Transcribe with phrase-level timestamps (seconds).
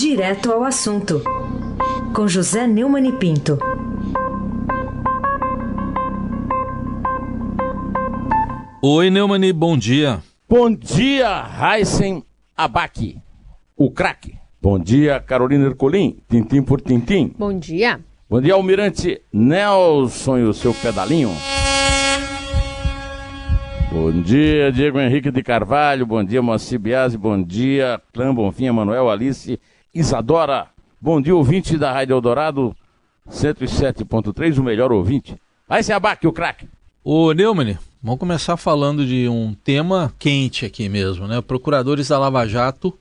[0.00, 1.22] Direto ao assunto,
[2.14, 3.58] com José Neumann e Pinto.
[8.82, 10.22] Oi, Neumani, bom dia.
[10.48, 12.24] Bom dia, Heisen
[12.56, 13.18] Abac,
[13.76, 14.38] o craque.
[14.62, 17.34] Bom dia, Carolina Ercolim, tintim por tintim.
[17.38, 18.00] Bom dia.
[18.26, 21.30] Bom dia, Almirante Nelson e o seu pedalinho.
[23.92, 26.06] Bom dia, Diego Henrique de Carvalho.
[26.06, 27.18] Bom dia, Moacir Biasi.
[27.18, 29.58] Bom dia, Clã Bonfim, Manuel Alice,
[29.92, 30.68] Isadora.
[31.00, 32.76] Bom dia, ouvinte da Rádio Eldorado
[33.28, 35.34] 107.3, o melhor ouvinte.
[35.66, 36.68] Vai ser abaque, o craque.
[37.02, 41.40] Ô, Neumann, vamos começar falando de um tema quente aqui mesmo, né?
[41.40, 42.96] Procuradores da Lava Jato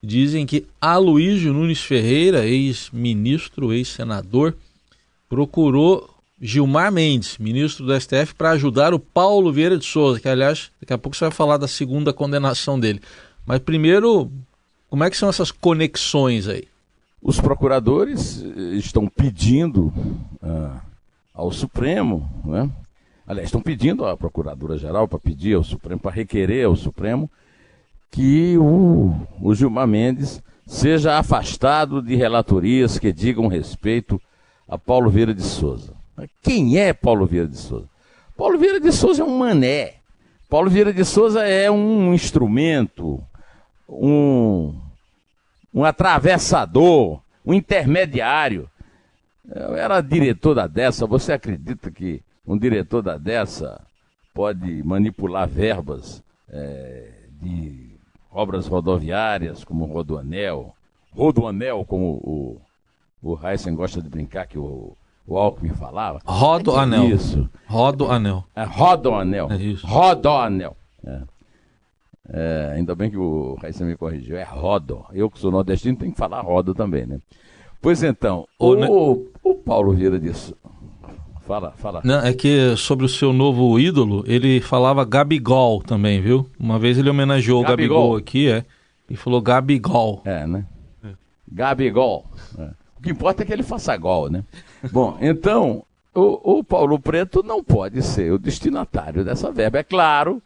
[0.00, 4.54] dizem que Aloysio Nunes Ferreira, ex-ministro, ex-senador,
[5.28, 6.08] procurou
[6.40, 10.92] Gilmar Mendes, ministro do STF, para ajudar o Paulo Vieira de Souza, que aliás, daqui
[10.92, 13.02] a pouco você vai falar da segunda condenação dele.
[13.44, 14.30] Mas primeiro,
[14.90, 16.66] como é que são essas conexões aí?
[17.22, 19.92] Os procuradores eh, estão pedindo
[20.42, 20.80] ah,
[21.32, 22.68] ao Supremo, né?
[23.26, 27.30] aliás, estão pedindo à Procuradora-Geral para pedir ao Supremo, para requerer ao Supremo,
[28.10, 34.20] que o, o Gilmar Mendes seja afastado de relatorias que digam respeito
[34.68, 35.94] a Paulo Vieira de Souza.
[36.42, 37.88] Quem é Paulo Vieira de Souza?
[38.36, 39.94] Paulo Vieira de Souza é um mané.
[40.48, 43.22] Paulo Vieira de Souza é um instrumento,
[43.90, 44.74] um,
[45.74, 48.68] um atravessador, um intermediário.
[49.48, 51.06] Eu era diretor da dessa.
[51.06, 53.80] Você acredita que um diretor da dessa
[54.32, 57.08] pode manipular verbas é,
[57.42, 57.90] de
[58.30, 60.74] obras rodoviárias, como o Rodoanel,
[61.12, 62.60] Rodoanel, como o,
[63.22, 64.96] o Heisen gosta de brincar, que o,
[65.26, 66.20] o Alckmin falava.
[66.24, 67.02] Rodoanel.
[67.02, 67.50] É isso.
[67.66, 68.44] Rodoanel.
[68.54, 69.50] É Rodoanel.
[69.50, 69.86] É isso.
[69.86, 70.76] Rodoanel.
[71.04, 71.22] É.
[72.32, 74.36] É, ainda bem que o Raíssa me corrigiu.
[74.36, 75.04] É rodo.
[75.12, 77.18] Eu que sou nordestino tenho que falar rodo também, né?
[77.82, 80.54] Pois então, o, o, o Paulo Vieira disse.
[81.40, 82.00] Fala, fala.
[82.04, 86.48] Não, é que sobre o seu novo ídolo, ele falava Gabigol também, viu?
[86.58, 87.96] Uma vez ele homenageou o Gabigol.
[87.96, 88.64] Gabigol aqui, é.
[89.08, 90.22] E falou Gabigol.
[90.24, 90.64] É, né?
[91.50, 92.26] Gabigol.
[92.56, 92.70] É.
[92.96, 94.44] O que importa é que ele faça gol, né?
[94.92, 95.82] Bom, então,
[96.14, 99.78] o, o Paulo Preto não pode ser o destinatário dessa verba.
[99.78, 100.40] É claro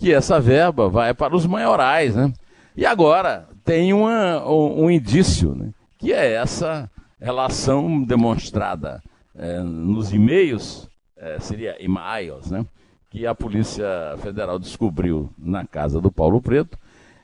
[0.00, 2.32] que essa verba vai para os maiorais, né?
[2.76, 5.70] E agora tem uma, um, um indício, né?
[5.98, 6.90] Que é essa
[7.20, 9.02] relação demonstrada
[9.36, 10.88] eh, nos e-mails,
[11.18, 12.64] eh, seria e-mails, né?
[13.10, 13.86] Que a Polícia
[14.22, 16.78] Federal descobriu na casa do Paulo Preto,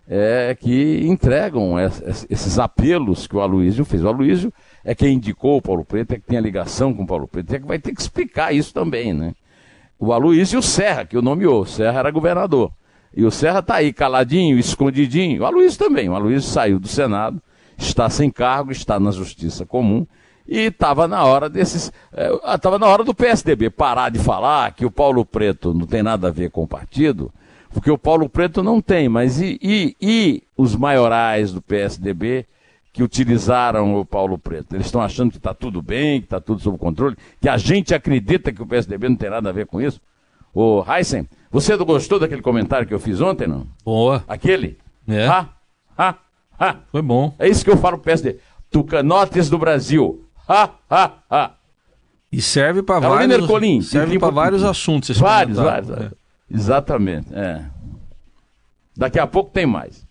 [0.09, 4.05] é, que entregam es- es- esses apelos que o Aloysio fez.
[4.05, 4.53] O Aloysio
[4.85, 7.55] é quem indicou o Paulo Preto, é que tem a ligação com o Paulo Preto,
[7.55, 9.33] é que vai ter que explicar isso também, né?
[9.99, 11.63] O Aloysio e o Serra, que o nomeou.
[11.63, 12.71] O Serra era governador.
[13.15, 15.43] E o Serra está aí, caladinho, escondidinho.
[15.43, 16.09] O Aloysio também.
[16.09, 17.41] O Aloysio saiu do Senado,
[17.79, 20.07] está sem cargo, está na Justiça Comum.
[20.47, 21.91] E estava na hora desses.
[22.55, 26.29] Estava na hora do PSDB parar de falar que o Paulo Preto não tem nada
[26.29, 27.33] a ver com o partido,
[27.71, 32.47] porque o Paulo Preto não tem, mas e, e, e os maiorais do PSDB
[32.97, 34.75] que utilizaram o Paulo Preto?
[34.75, 37.95] Eles estão achando que está tudo bem, que está tudo sob controle, que a gente
[37.95, 40.01] acredita que o PSDB não tem nada a ver com isso?
[40.55, 43.67] Ô, Heisen, você não gostou daquele comentário que eu fiz ontem, não?
[43.85, 44.25] Boa.
[44.27, 44.79] Aquele?
[45.07, 45.27] É.
[45.27, 45.47] Ha,
[45.99, 46.15] ha,
[46.59, 46.77] ha.
[46.91, 47.35] Foi bom.
[47.39, 48.39] É isso que eu falo pro PSD.
[48.71, 50.25] Tucanotes do Brasil.
[50.49, 51.51] Ha, ha, ha.
[52.33, 55.11] E serve para Carolina vários, Ercolim, serve para vários assuntos.
[55.11, 55.91] esse Vários, vários.
[55.91, 56.11] É.
[56.51, 57.29] Exatamente.
[57.35, 57.63] É.
[58.97, 60.07] Daqui a pouco tem mais.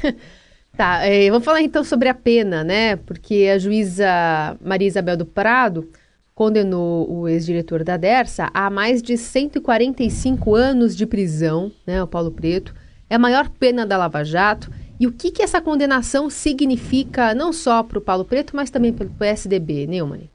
[0.80, 2.96] Tá, é, vamos falar então sobre a pena, né?
[2.96, 5.90] Porque a juíza Maria Isabel do Prado
[6.34, 12.02] condenou o ex-diretor da Dersa a mais de 145 anos de prisão, né?
[12.02, 12.74] O Paulo Preto.
[13.10, 14.70] É a maior pena da Lava Jato.
[14.98, 18.90] E o que, que essa condenação significa não só para o Paulo Preto, mas também
[18.90, 20.30] para o PSDB, Neumann?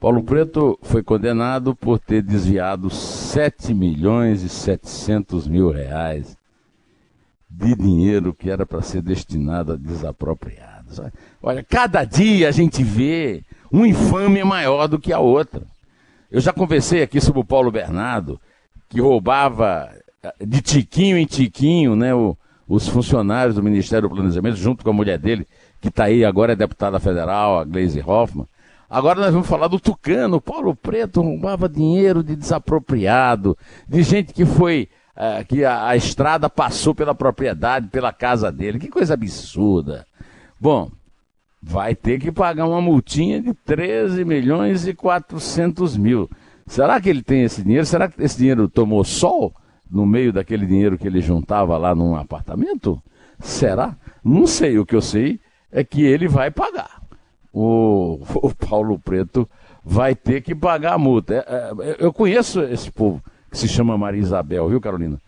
[0.00, 6.37] Paulo Preto foi condenado por ter desviado 7 milhões e 700 mil reais
[7.50, 11.00] de dinheiro que era para ser destinado a desapropriados.
[11.42, 15.62] Olha, cada dia a gente vê uma infâmia maior do que a outra.
[16.30, 18.40] Eu já conversei aqui sobre o Paulo Bernardo,
[18.88, 19.90] que roubava
[20.22, 22.36] eh, de tiquinho em tiquinho né, o-
[22.68, 25.46] os funcionários do Ministério do Planejamento, junto com a mulher dele,
[25.80, 28.46] que está aí agora, é deputada federal, a Gleisi Hoffmann.
[28.90, 30.40] Agora nós vamos falar do Tucano.
[30.40, 33.56] Paulo Preto roubava dinheiro de desapropriado,
[33.86, 34.88] de gente que foi.
[35.20, 38.78] Eh, que a, a estrada passou pela propriedade, pela casa dele.
[38.78, 40.06] Que coisa absurda.
[40.60, 40.92] Bom,
[41.60, 46.30] vai ter que pagar uma multinha de 13 milhões e 400 mil.
[46.68, 47.84] Será que ele tem esse dinheiro?
[47.84, 49.52] Será que esse dinheiro tomou sol
[49.90, 53.02] no meio daquele dinheiro que ele juntava lá num apartamento?
[53.40, 53.96] Será?
[54.22, 54.78] Não sei.
[54.78, 55.40] O que eu sei
[55.72, 57.02] é que ele vai pagar.
[57.52, 59.48] O, o Paulo Preto
[59.84, 61.34] vai ter que pagar a multa.
[61.34, 63.20] É, é, eu conheço esse povo
[63.50, 65.18] que se chama Maria Isabel, viu, Carolina?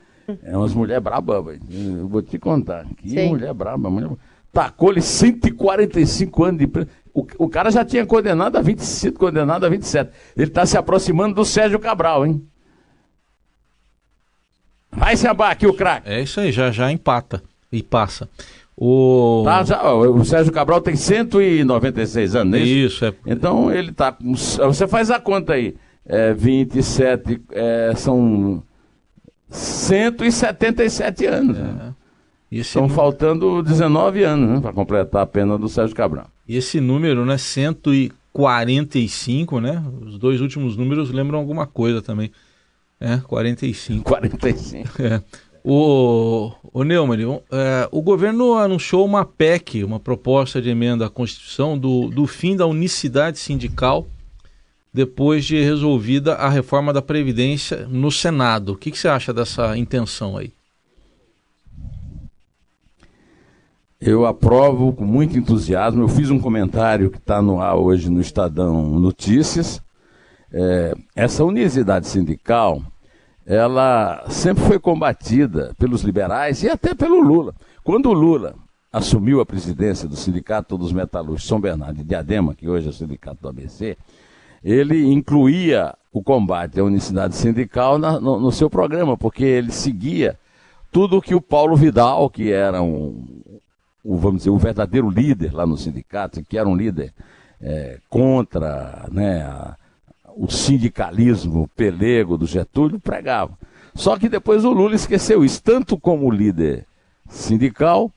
[0.42, 2.86] É umas mulher braba, eu vou te contar.
[2.96, 3.28] Que Sim.
[3.30, 4.10] mulher braba, mulher...
[4.52, 6.88] Tacou-lhe 145 anos de preso.
[7.14, 10.10] O, o, cara já tinha condenado a 25, condenado a 27.
[10.36, 12.44] Ele está se aproximando do Sérgio Cabral, hein?
[14.90, 16.08] Vai se abar aqui o craque.
[16.08, 18.28] É isso aí, já já empata e passa.
[18.76, 19.42] O...
[19.44, 22.96] Tá, já, o Sérgio Cabral tem 196 anos, é isso?
[22.96, 23.14] Isso, é.
[23.26, 24.16] Então ele tá.
[24.20, 25.76] Você faz a conta aí.
[26.12, 28.64] É, 27 é, são
[29.48, 31.56] 177 anos.
[31.56, 31.62] É.
[31.62, 31.94] Né?
[32.50, 33.00] Estão número...
[33.00, 36.26] faltando 19 anos né, para completar a pena do Sérgio Cabral.
[36.48, 37.38] E esse número, né?
[37.38, 39.80] 145, né?
[40.02, 42.32] Os dois últimos números lembram alguma coisa também.
[42.98, 44.02] É, 45.
[44.04, 44.90] 45.
[45.02, 45.22] É.
[45.62, 51.78] O, o Neumann, é, o governo anunciou uma PEC, uma proposta de emenda à Constituição,
[51.78, 54.06] do, do fim da unicidade sindical
[54.92, 58.72] depois de resolvida a reforma da Previdência no Senado.
[58.72, 60.52] O que, que você acha dessa intenção aí?
[64.00, 66.02] Eu aprovo com muito entusiasmo.
[66.02, 69.82] Eu fiz um comentário que está no ar hoje no Estadão Notícias.
[70.52, 72.82] É, essa unicidade sindical
[73.46, 77.54] ela sempre foi combatida pelos liberais e até pelo Lula.
[77.82, 78.54] Quando o Lula
[78.92, 82.92] assumiu a presidência do Sindicato dos Metalúrgicos São Bernardo de Diadema, que hoje é o
[82.92, 83.96] Sindicato do ABC,
[84.62, 90.38] ele incluía o combate à unicidade sindical na, no, no, seu programa, porque ele seguia
[90.90, 93.24] tudo o que o Paulo Vidal, que era um,
[94.04, 97.12] um, vamos dizer, o verdadeiro líder lá no sindicato, que era um líder
[97.60, 99.76] é, contra né, a,
[100.36, 103.56] o sindicalismo pelego do Getúlio pregava.
[103.94, 106.86] Só que depois o Lula esqueceu isso, tanto como líder
[107.28, 108.10] sindical,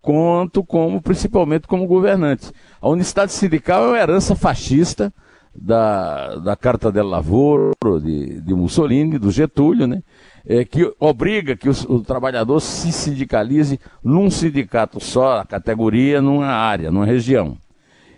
[0.00, 2.52] quanto como, principalmente, como governante.
[2.80, 5.12] A unicidade sindical é uma herança fascista
[5.54, 10.02] da, da Carta del Lavoro, de, de Mussolini, do Getúlio, né?
[10.44, 16.46] É, que obriga que o, o, trabalhador se sindicalize num sindicato só, a categoria, numa
[16.46, 17.56] área, numa região.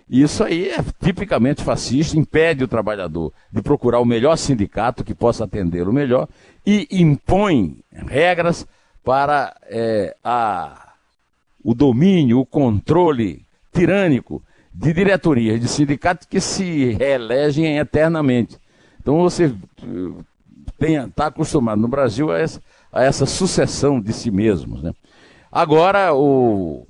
[0.09, 5.45] Isso aí é tipicamente fascista, impede o trabalhador de procurar o melhor sindicato que possa
[5.45, 6.29] atendê-lo melhor
[6.65, 8.67] e impõe regras
[9.03, 10.95] para é, a,
[11.63, 14.43] o domínio, o controle tirânico
[14.75, 18.59] de diretorias de sindicatos que se reelegem eternamente.
[19.01, 19.55] Então você
[20.81, 22.61] está acostumado no Brasil a essa,
[22.93, 24.83] a essa, sucessão de si mesmos.
[24.83, 24.93] Né?
[25.53, 26.85] Agora, o,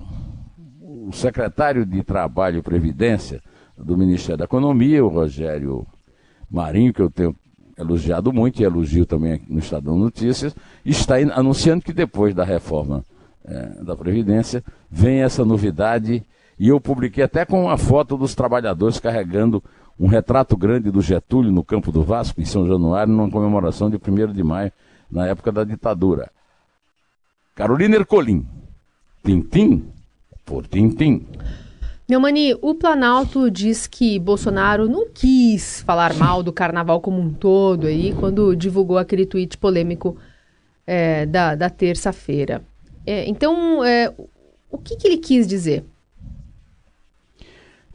[0.81, 3.41] o secretário de Trabalho e Previdência
[3.77, 5.85] do Ministério da Economia, o Rogério
[6.49, 7.35] Marinho, que eu tenho
[7.77, 13.03] elogiado muito e elogio também no Estadão Notícias, está anunciando que depois da reforma
[13.43, 16.23] é, da Previdência vem essa novidade
[16.57, 19.63] e eu publiquei até com uma foto dos trabalhadores carregando
[19.99, 23.97] um retrato grande do Getúlio no campo do Vasco, em São Januário, numa comemoração de
[23.97, 24.71] 1 de maio,
[25.09, 26.29] na época da ditadura.
[27.53, 28.45] Carolina Ercolim,
[29.23, 29.85] Tintim
[30.45, 31.25] por Tintim.
[32.07, 37.87] Neumani, o Planalto diz que Bolsonaro não quis falar mal do carnaval como um todo
[37.87, 40.15] aí, quando divulgou aquele tweet polêmico
[40.85, 42.61] é, da, da terça-feira.
[43.07, 44.13] É, então, é,
[44.69, 45.83] o que, que ele quis dizer?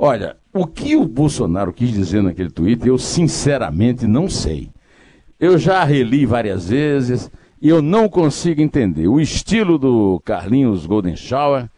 [0.03, 4.71] Olha, o que o Bolsonaro quis dizer naquele tweet, eu sinceramente não sei.
[5.39, 7.31] Eu já reli várias vezes
[7.61, 9.09] e eu não consigo entender.
[9.09, 11.69] O estilo do Carlinhos Golden Shower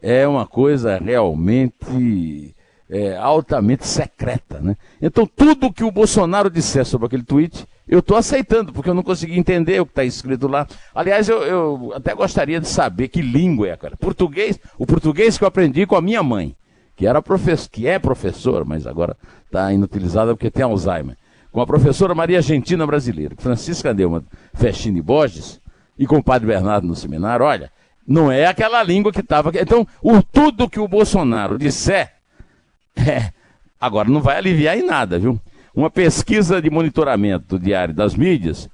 [0.00, 2.54] é uma coisa realmente
[2.88, 4.60] é, altamente secreta.
[4.60, 4.76] Né?
[5.02, 9.02] Então, tudo que o Bolsonaro disser sobre aquele tweet, eu estou aceitando, porque eu não
[9.02, 10.68] consegui entender o que está escrito lá.
[10.94, 13.96] Aliás, eu, eu, até gostaria de saber que língua é aquela.
[13.96, 16.54] Português, o português que eu aprendi com a minha mãe,
[17.02, 21.16] que, era professor, que é professora, mas agora está inutilizada porque tem Alzheimer.
[21.50, 25.60] Com a professora Maria Argentina Brasileira, Francisca deu uma festinha de Borges,
[25.98, 27.72] e com o padre Bernardo no seminário, olha,
[28.06, 29.50] não é aquela língua que estava.
[29.60, 32.12] Então, o, tudo que o Bolsonaro disser,
[32.96, 33.32] é,
[33.80, 35.40] agora não vai aliviar em nada, viu?
[35.74, 38.70] Uma pesquisa de monitoramento diário das mídias,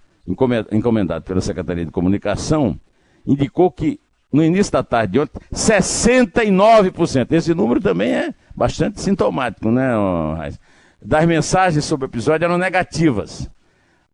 [0.70, 2.78] encomendada pela Secretaria de Comunicação,
[3.26, 3.98] indicou que
[4.32, 7.32] no início da tarde de ontem, 69%.
[7.32, 9.88] Esse número também é bastante sintomático, né,
[10.36, 10.58] Raiz?
[11.00, 13.48] Das mensagens sobre o episódio eram negativas.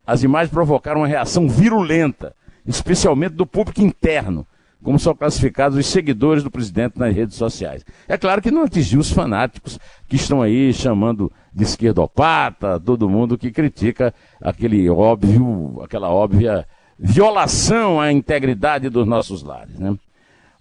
[0.06, 2.34] As imagens provocaram uma reação virulenta,
[2.66, 4.46] especialmente do público interno,
[4.82, 7.82] como são classificados os seguidores do presidente nas redes sociais.
[8.06, 13.38] É claro que não atingiu os fanáticos que estão aí chamando de esquerdopata, todo mundo
[13.38, 16.66] que critica aquele óbvio, aquela óbvia
[16.98, 19.78] violação à integridade dos nossos lares.
[19.78, 19.96] Né?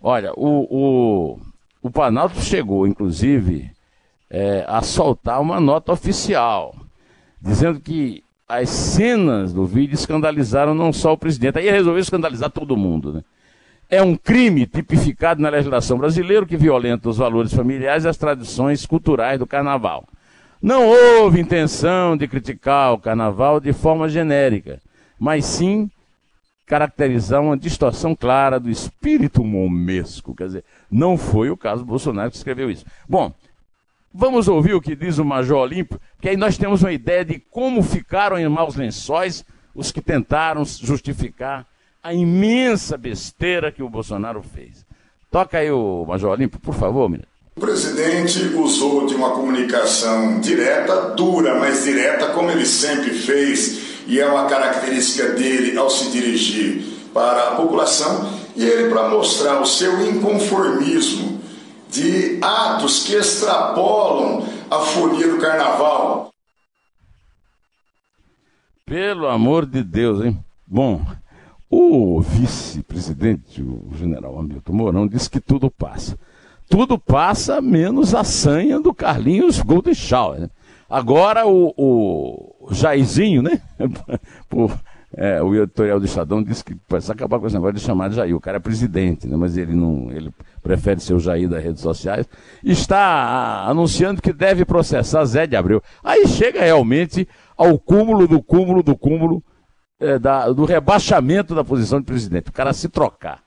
[0.02, 1.40] Olha, o, o,
[1.82, 3.72] o Planalto chegou, inclusive,
[4.30, 6.76] é, a soltar uma nota oficial,
[7.42, 12.78] dizendo que as cenas do vídeo escandalizaram não só o presidente, aí resolveu escandalizar todo
[12.78, 13.14] mundo.
[13.14, 13.24] Né?
[13.90, 18.86] É um crime tipificado na legislação brasileira que violenta os valores familiares e as tradições
[18.86, 20.04] culturais do carnaval.
[20.62, 24.80] Não houve intenção de criticar o carnaval de forma genérica,
[25.20, 25.90] mas sim
[26.66, 30.36] caracterizar uma distorção clara do espírito momesco.
[30.36, 32.86] Quer dizer, não foi o caso do Bolsonaro que escreveu isso.
[33.08, 33.34] Bom,
[34.14, 37.40] vamos ouvir o que diz o Major Olímpio, que aí nós temos uma ideia de
[37.40, 39.44] como ficaram em maus lençóis
[39.76, 41.66] os que tentaram justificar
[42.02, 44.86] a imensa besteira que o Bolsonaro fez.
[45.32, 47.28] Toca aí o Major Olímpio, por favor, menino.
[47.56, 54.20] O presidente usou de uma comunicação direta, dura, mas direta, como ele sempre fez, e
[54.20, 56.84] é uma característica dele ao se dirigir
[57.14, 61.42] para a população, e ele, para mostrar o seu inconformismo
[61.90, 66.32] de atos que extrapolam a folia do carnaval.
[68.86, 70.38] Pelo amor de Deus, hein?
[70.68, 71.02] Bom,
[71.70, 76.18] o vice-presidente, o general Hamilton Mourão, disse que tudo passa
[76.74, 80.40] tudo passa menos a sanha do Carlinhos Golden Shower.
[80.40, 80.50] Né?
[80.94, 83.60] Agora o, o Jairzinho, né?
[84.48, 84.72] Por,
[85.18, 88.16] é, o editorial do Estadão disse que precisa acabar com esse negócio de chamar de
[88.16, 88.36] Jair.
[88.36, 89.36] O cara é presidente, né?
[89.36, 90.12] mas ele não.
[90.12, 90.32] Ele
[90.62, 92.28] prefere ser o Jair das redes sociais.
[92.64, 95.82] Está anunciando que deve processar Zé de Abreu.
[96.04, 99.44] Aí chega realmente ao cúmulo do cúmulo do cúmulo
[100.00, 102.50] é, da, do rebaixamento da posição de presidente.
[102.50, 103.42] O cara se trocar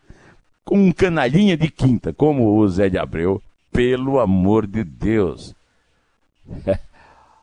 [0.65, 5.55] com um canalhinha de quinta, como o Zé de Abreu, pelo amor de Deus.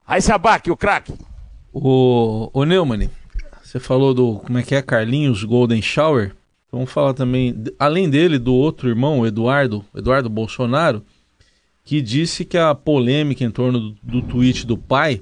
[0.05, 1.13] Aí se abaque o craque.
[1.71, 3.09] O, o Neumann,
[3.63, 6.35] você falou do, como é que é, Carlinhos Golden Shower.
[6.71, 11.03] Vamos falar também, além dele, do outro irmão, Eduardo, Eduardo Bolsonaro,
[11.83, 15.21] que disse que a polêmica em torno do, do tweet do pai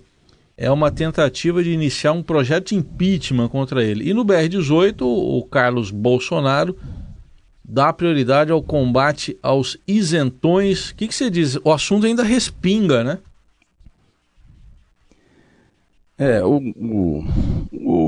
[0.58, 4.10] é uma tentativa de iniciar um projeto de impeachment contra ele.
[4.10, 6.78] E no BR-18, o Carlos Bolsonaro
[7.64, 10.90] dá prioridade ao combate aos isentões.
[10.90, 11.58] O que, que você diz?
[11.64, 13.20] O assunto ainda respinga, né?
[16.22, 17.26] É, o, o,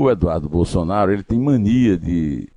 [0.04, 2.48] o, Eduardo Bolsonaro ele tem mania de,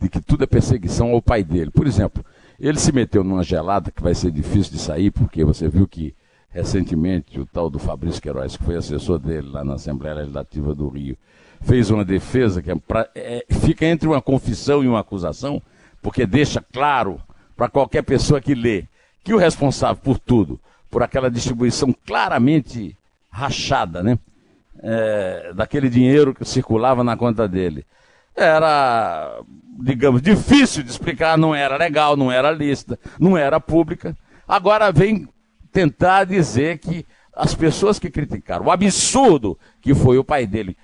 [0.00, 1.70] de que tudo é perseguição ao pai dele.
[1.70, 2.24] Por exemplo,
[2.58, 6.12] ele se meteu numa gelada que vai ser difícil de sair, porque você viu que
[6.50, 10.88] recentemente o tal do Fabrício Queiroz, que foi assessor dele lá na Assembleia Legislativa do
[10.88, 11.16] Rio,
[11.60, 15.62] fez uma defesa que é pra, é, fica entre uma confissão e uma acusação
[16.02, 17.20] porque deixa claro
[17.56, 18.86] para qualquer pessoa que lê
[19.22, 20.58] que o responsável por tudo,
[20.90, 22.96] por aquela distribuição claramente
[23.30, 24.18] rachada, né?
[24.82, 27.84] É, daquele dinheiro que circulava na conta dele.
[28.34, 29.40] Era,
[29.80, 34.16] digamos, difícil de explicar, não era legal, não era lista, não era pública.
[34.46, 35.28] Agora vem
[35.72, 40.76] tentar dizer que as pessoas que criticaram o absurdo que foi o pai dele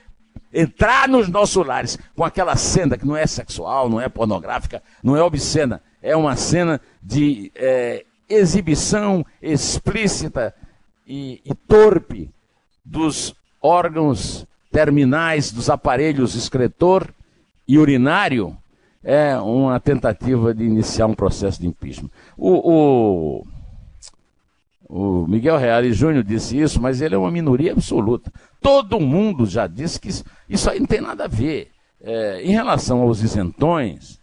[0.53, 5.17] entrar nos nossos lares com aquela cena que não é sexual, não é pornográfica, não
[5.17, 10.55] é obscena, é uma cena de é, exibição explícita
[11.07, 12.31] e, e torpe
[12.85, 17.09] dos órgãos terminais dos aparelhos excretor
[17.69, 18.57] e urinário,
[19.05, 22.11] é uma tentativa de iniciar um processo de impeachment.
[22.37, 23.47] O, o,
[24.89, 28.33] o Miguel Reale Júnior disse isso, mas ele é uma minoria absoluta.
[28.61, 31.71] Todo mundo já disse que isso, isso aí não tem nada a ver.
[32.01, 34.21] É, em relação aos isentões,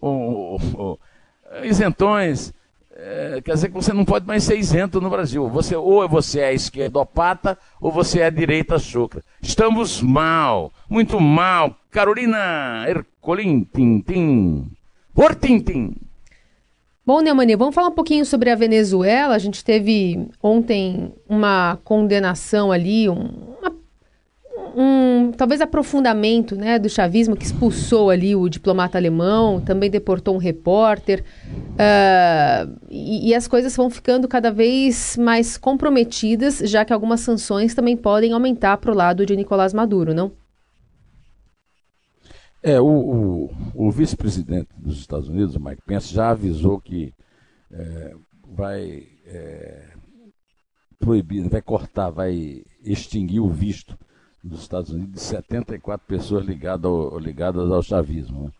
[0.00, 0.98] o,
[1.62, 2.52] isentões,
[3.04, 5.48] é, quer dizer que você não pode mais ser isento no Brasil.
[5.48, 9.24] Você, ou você é esquerdopata ou você é direita chucra.
[9.40, 11.76] Estamos mal, muito mal.
[11.90, 14.70] Carolina Ercolim, Tintim,
[15.12, 15.96] por Tintim.
[17.04, 19.34] Bom, Neumani, vamos falar um pouquinho sobre a Venezuela.
[19.34, 23.28] A gente teve ontem uma condenação ali, um,
[24.76, 30.38] um talvez aprofundamento né, do chavismo que expulsou ali o diplomata alemão, também deportou um
[30.38, 31.24] repórter.
[31.72, 37.74] Uh, e, e as coisas vão ficando cada vez mais comprometidas, já que algumas sanções
[37.74, 40.32] também podem aumentar para o lado de Nicolás Maduro, não?
[42.62, 47.12] É, o, o, o vice-presidente dos Estados Unidos, Mike Pence, já avisou que
[47.72, 48.14] é,
[48.54, 49.88] vai é,
[50.98, 53.98] proibir, vai cortar, vai extinguir o visto
[54.42, 58.44] dos Estados Unidos de 74 pessoas ligadas ao, ligadas ao chavismo.
[58.44, 58.50] Né?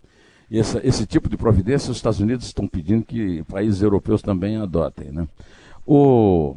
[0.51, 5.11] Esse, esse tipo de providência os Estados Unidos estão pedindo que países europeus também adotem.
[5.11, 5.27] Né?
[5.87, 6.57] O,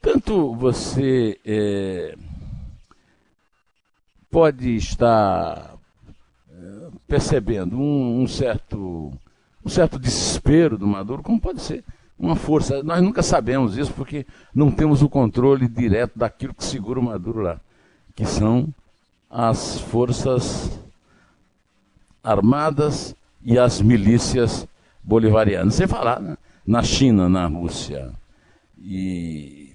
[0.00, 2.16] tanto você é,
[4.30, 5.76] pode estar
[6.48, 9.12] eh, percebendo um, um certo
[9.62, 11.84] um certo desespero do Maduro, como pode ser
[12.20, 12.82] uma força.
[12.82, 17.40] Nós nunca sabemos isso porque não temos o controle direto daquilo que segura o Maduro
[17.40, 17.58] lá,
[18.14, 18.68] que são
[19.28, 20.78] as forças
[22.22, 24.68] armadas e as milícias
[25.02, 25.74] bolivarianas.
[25.74, 26.36] Sem falar né?
[26.66, 28.12] na China, na Rússia
[28.78, 29.74] e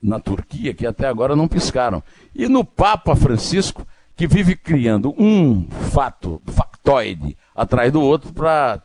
[0.00, 2.02] na Turquia, que até agora não piscaram.
[2.32, 3.84] E no Papa Francisco,
[4.14, 8.80] que vive criando um fato, factoide, atrás do outro para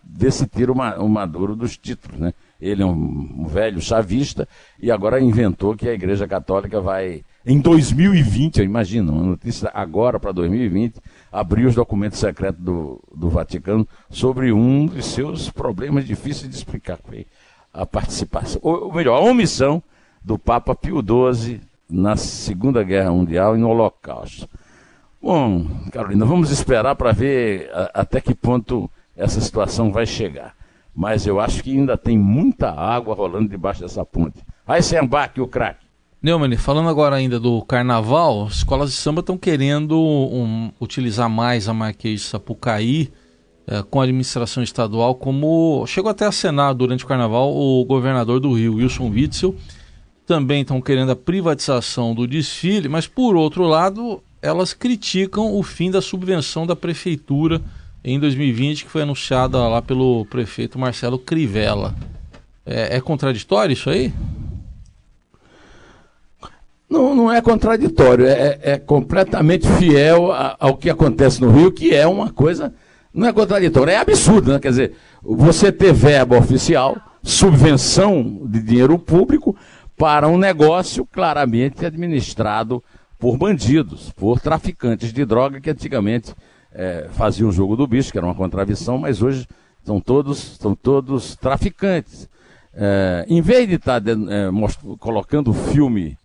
[0.52, 2.20] tira o Maduro dos títulos.
[2.20, 2.34] Né?
[2.64, 4.48] Ele é um, um velho chavista
[4.80, 10.18] e agora inventou que a Igreja Católica vai, em 2020, eu imagino, uma notícia agora
[10.18, 10.96] para 2020,
[11.30, 16.98] abrir os documentos secretos do, do Vaticano sobre um dos seus problemas difíceis de explicar,
[17.74, 19.84] a participação, ou, ou melhor, a omissão
[20.24, 24.48] do Papa Pio XII na Segunda Guerra Mundial e no Holocausto.
[25.22, 30.56] Bom, Carolina, vamos esperar para ver a, até que ponto essa situação vai chegar.
[30.96, 34.44] Mas eu acho que ainda tem muita água rolando debaixo dessa ponte.
[34.66, 35.86] Aí sem embarque o craque.
[36.22, 41.74] Neumann, falando agora ainda do carnaval, escolas de samba estão querendo um, utilizar mais a
[41.74, 43.12] Marquês de Sapucaí
[43.68, 48.40] eh, com a administração estadual, como chegou até a cenar durante o carnaval o governador
[48.40, 49.56] do Rio, Wilson Witzel.
[50.26, 55.92] Também estão querendo a privatização do desfile, mas por outro lado, elas criticam o fim
[55.92, 57.62] da subvenção da prefeitura
[58.04, 61.96] em 2020, que foi anunciada lá pelo prefeito Marcelo Crivella.
[62.66, 64.14] É, é contraditório isso aí?
[66.90, 71.94] Não, não é contraditório, é, é completamente fiel a, ao que acontece no Rio, que
[71.94, 72.74] é uma coisa.
[73.14, 74.60] Não é contraditório, é absurdo, né?
[74.60, 79.56] Quer dizer, você ter verba oficial, subvenção de dinheiro público
[79.98, 82.84] para um negócio claramente administrado
[83.18, 86.34] por bandidos, por traficantes de droga que antigamente
[86.74, 89.48] é, faziam o jogo do bicho, que era uma contradição, mas hoje
[89.84, 92.30] são todos, são todos traficantes.
[92.74, 94.50] É, em vez de estar tá, é,
[94.98, 96.18] colocando filme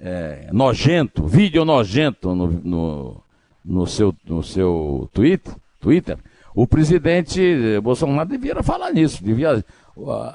[0.00, 3.20] é, nojento, vídeo nojento no, no,
[3.64, 6.18] no, seu, no seu Twitter, Twitter,
[6.54, 9.64] o presidente Bolsonaro devia falar nisso, devia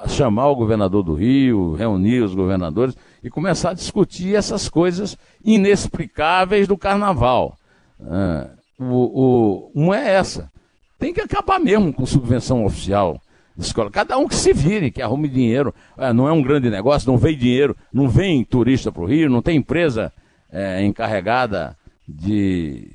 [0.08, 6.68] chamar o governador do Rio, reunir os governadores e começar a discutir essas coisas inexplicáveis
[6.68, 7.58] do carnaval.
[8.00, 10.52] Uh, o, o, é essa.
[11.00, 13.22] Tem que acabar mesmo com subvenção oficial
[13.58, 13.90] escola.
[13.90, 15.74] Cada um que se vire, que arrume dinheiro.
[15.98, 19.30] É, não é um grande negócio, não vem dinheiro, não vem turista para o Rio,
[19.30, 20.14] não tem empresa
[20.52, 21.76] é, encarregada
[22.08, 22.92] de,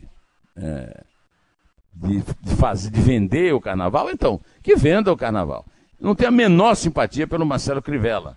[0.57, 1.03] é,
[1.95, 4.11] de, de, fazer, de vender o carnaval.
[4.11, 5.65] Então, que venda o carnaval.
[6.01, 8.37] Não tem a menor simpatia pelo Marcelo Crivella.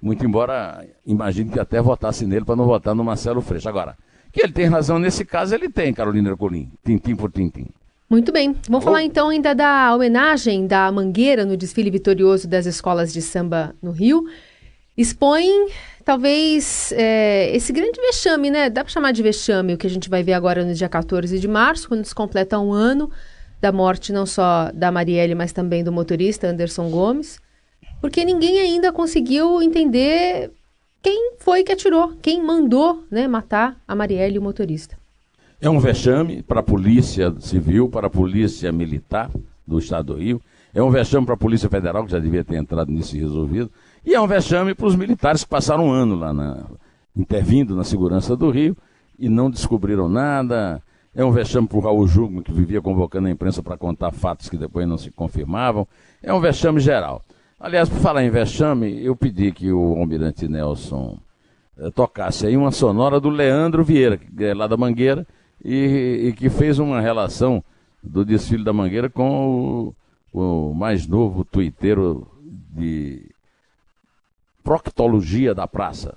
[0.00, 3.68] Muito embora imagine que até votasse nele para não votar no Marcelo Freixo.
[3.68, 3.96] Agora,
[4.32, 6.70] que ele tem razão nesse caso, ele tem, Carolina Ercolim.
[6.84, 7.66] Tintim por tintim.
[8.08, 8.56] Muito bem.
[8.68, 13.74] Vamos falar então ainda da homenagem da Mangueira no desfile vitorioso das escolas de samba
[13.80, 14.24] no Rio.
[14.96, 15.46] Expõe,
[16.04, 18.68] talvez, é, esse grande vexame, né?
[18.68, 21.38] Dá para chamar de vexame o que a gente vai ver agora no dia 14
[21.38, 23.10] de março, quando se completa um ano
[23.60, 27.38] da morte não só da Marielle, mas também do motorista Anderson Gomes.
[28.00, 30.50] Porque ninguém ainda conseguiu entender
[31.02, 34.98] quem foi que atirou, quem mandou né, matar a Marielle e o motorista.
[35.60, 39.30] É um vexame para a Polícia Civil, para a Polícia Militar
[39.66, 40.40] do Estado do Rio.
[40.72, 43.70] É um vexame para a Polícia Federal, que já devia ter entrado nisso e resolvido.
[44.04, 46.64] E é um vexame para os militares que passaram um ano lá, na,
[47.14, 48.76] intervindo na segurança do Rio
[49.18, 50.82] e não descobriram nada.
[51.14, 54.48] É um vexame para o Raul Jugman, que vivia convocando a imprensa para contar fatos
[54.48, 55.86] que depois não se confirmavam.
[56.22, 57.22] É um vexame geral.
[57.60, 61.18] Aliás, por falar em vexame, eu pedi que o almirante Nelson
[61.78, 65.26] eh, tocasse aí uma sonora do Leandro Vieira, é lá da Mangueira,
[65.62, 67.62] e, e, que fez uma relação
[68.02, 69.92] do desfile da Mangueira com
[70.32, 73.30] o, o mais novo tuiteiro de
[74.64, 76.16] proctologia da praça,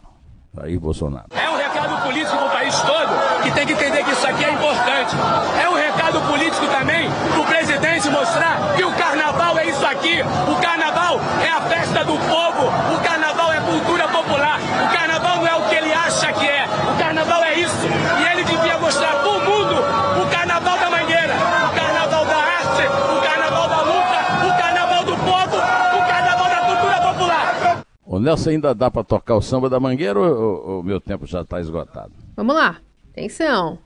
[0.56, 1.28] Jair Bolsonaro.
[1.32, 4.46] É um recado político para o país todo que tem que entender que isso aqui
[4.46, 5.16] é importante.
[5.62, 10.20] É um recado político também para o presidente mostrar que o carnaval é isso aqui.
[28.24, 31.60] Nelson ainda dá para tocar o samba da mangueira ou o meu tempo já está
[31.60, 32.14] esgotado?
[32.38, 32.78] Vamos lá.
[33.12, 33.78] Atenção.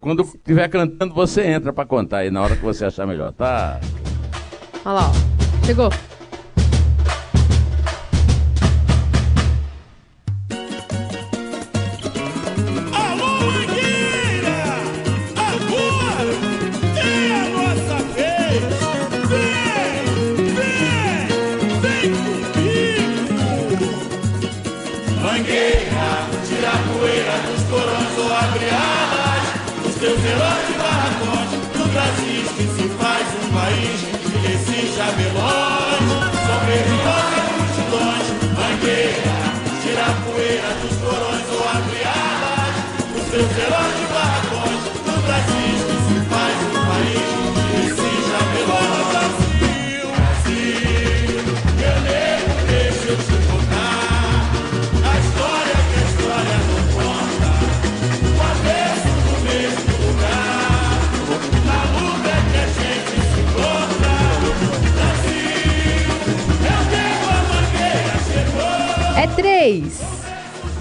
[0.00, 3.80] Quando estiver cantando, você entra para contar aí na hora que você achar melhor, tá?
[4.84, 5.64] Olha lá, ó.
[5.64, 5.88] Chegou.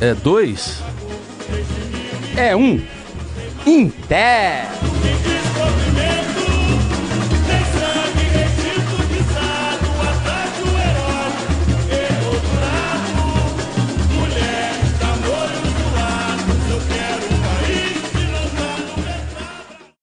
[0.04, 0.84] É dois?
[2.36, 2.78] É um.
[3.66, 4.66] Inter.